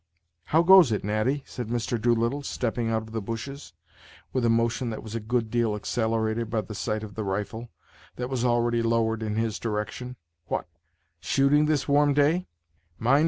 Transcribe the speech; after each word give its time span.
"How 0.45 0.63
goes 0.63 0.91
it, 0.91 1.03
Natty?" 1.03 1.43
said 1.45 1.67
Mr. 1.67 2.01
Doolittle, 2.01 2.41
stepping 2.41 2.89
out 2.89 3.03
of 3.03 3.11
the 3.11 3.21
bushes, 3.21 3.73
with 4.33 4.43
a 4.43 4.49
motion 4.49 4.89
that 4.89 5.03
was 5.03 5.13
a 5.13 5.19
good 5.19 5.51
deal 5.51 5.75
accelerated 5.75 6.49
by 6.49 6.61
the 6.61 6.73
sight 6.73 7.03
of 7.03 7.13
the 7.13 7.23
rifle, 7.23 7.69
that 8.15 8.27
was 8.27 8.43
already 8.43 8.81
lowered 8.81 9.21
in 9.21 9.35
his 9.35 9.59
direction. 9.59 10.15
"What! 10.47 10.65
shooting 11.19 11.67
this 11.67 11.87
warm 11.87 12.15
day! 12.15 12.47